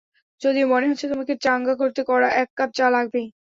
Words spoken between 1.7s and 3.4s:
করতে কড়া এক কাপ চা লাগবেই।